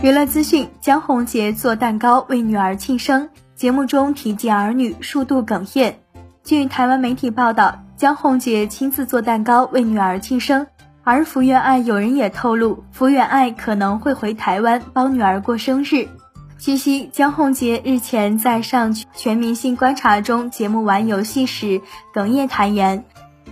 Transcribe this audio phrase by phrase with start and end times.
[0.00, 5.98] 娱乐资讯：江宏杰做蛋糕为女儿庆生，节目中提及儿女，数度哽咽。
[6.44, 10.68] 据台湾媒体报道，江宏杰亲自做蛋糕为女儿庆生，
[11.02, 16.08] 而福原爱有人也透露，福原爱可能会回台湾帮女儿过生日。
[16.60, 21.80] 据悉，江宏杰日前在上《全明星观察》中节目玩游戏时
[22.14, 23.04] 哽咽坦言，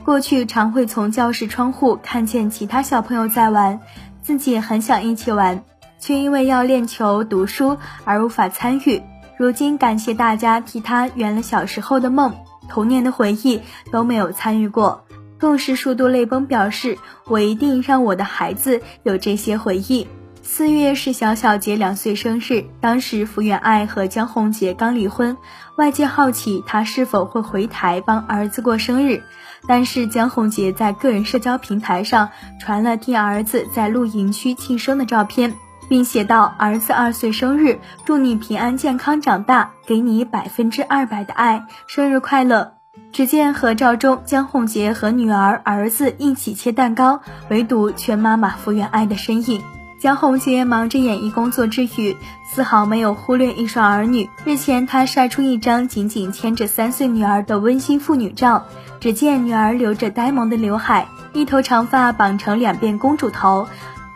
[0.05, 3.81] 过去常会从教室窗户看见其他小朋友在玩，
[4.23, 5.65] 自己很想一起玩。
[5.99, 9.03] 却因为要练球读书而无法参与。
[9.39, 12.35] 如今感谢大家替他圆了小时候的梦，
[12.69, 13.61] 童年的回忆
[13.93, 15.05] 都没有参与过，
[15.39, 20.07] 更是数度泪崩，表示我一定让我的孩子有这些回忆。
[20.43, 25.37] 四月是小小杰两岁生日，当时福原爱和江宏杰刚离婚，
[25.77, 29.25] 外界好奇他是否会回台帮儿子过生日，
[29.67, 35.53] 但是江宏杰在个人社交平台上传了替儿子在露营区庆生的照片。
[35.89, 42.75] 并写道：“儿子二岁生日，祝你平安健康长大，给你百分之二百的爱，生日快乐。”
[43.13, 49.63] 只见合照中，江宏杰和女儿、儿子一起切蛋糕，唯独缺妈妈福原爱的身影。
[49.99, 52.17] 江宏杰忙着演艺工作之余，
[52.53, 54.29] 丝毫没有忽略一双儿女。
[54.45, 58.67] 日前，他晒出一张紧紧牵着三岁女儿的温馨父女照，
[59.01, 63.67] 只见女儿留着呆萌的刘海，一头长发绑成两边公主头。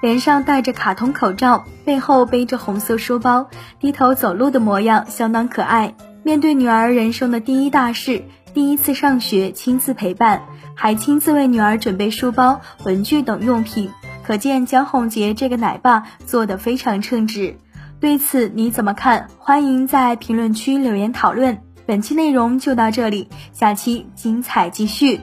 [0.00, 3.48] 脸上戴着卡通口罩，背后背着红色书包，
[3.78, 5.94] 低头走路的模样相当可爱。
[6.22, 10.42] 面对女儿人生的第一大事，第一次上学，亲自陪伴，
[10.74, 13.90] 还亲自为女儿准备书包、文具等用品，
[14.22, 17.56] 可见江宏杰这个奶爸做的非常称职。
[18.00, 19.28] 对此你怎么看？
[19.38, 21.58] 欢迎在评论区留言讨论。
[21.86, 25.20] 本期内容就到这里，下期精彩继续。